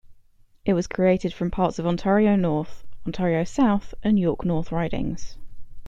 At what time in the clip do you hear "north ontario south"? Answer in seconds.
2.35-3.93